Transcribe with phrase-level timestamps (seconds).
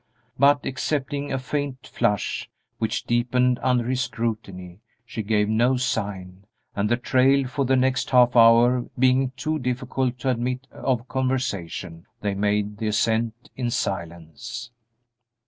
[0.39, 6.89] But, excepting a faint flush which deepened under his scrutiny, she gave no sign, and,
[6.89, 12.33] the trail for the next half hour being too difficult to admit of conversation, they
[12.33, 14.71] made the ascent in silence.